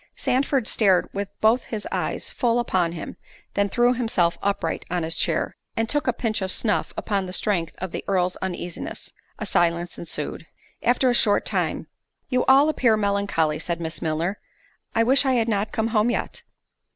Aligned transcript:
Sandford 0.15 0.67
stared 0.67 1.07
with 1.13 1.29
both 1.41 1.65
his 1.65 1.87
eyes 1.91 2.27
full 2.27 2.57
upon 2.57 2.93
him: 2.93 3.17
then 3.53 3.69
threw 3.69 3.93
himself 3.93 4.35
upright 4.41 4.83
on 4.89 5.03
his 5.03 5.15
chair, 5.15 5.55
and 5.77 5.87
took 5.87 6.07
a 6.07 6.11
pinch 6.11 6.41
of 6.41 6.51
snuff 6.51 6.91
upon 6.97 7.27
the 7.27 7.33
strength 7.33 7.75
of 7.77 7.91
the 7.91 8.03
Earl's 8.07 8.35
uneasiness. 8.37 9.11
A 9.37 9.45
silence 9.45 9.99
ensued. 9.99 10.47
After 10.81 11.11
a 11.11 11.13
short 11.13 11.45
time—"You 11.45 12.43
all 12.45 12.67
appear 12.67 12.97
melancholy," 12.97 13.59
said 13.59 13.79
Miss 13.79 14.01
Milner: 14.01 14.39
"I 14.95 15.03
wish 15.03 15.23
I 15.23 15.33
had 15.33 15.47
not 15.47 15.71
come 15.71 15.89
home 15.89 16.09
yet." 16.09 16.41